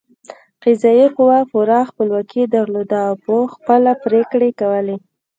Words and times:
قضايي 0.63 1.05
قوه 1.17 1.39
پوره 1.51 1.79
خپلواکي 1.89 2.43
درلوده 2.53 2.97
او 3.09 3.13
په 3.25 3.33
خپله 3.53 3.91
پرېکړې 4.03 4.49
کولې. 4.59 4.97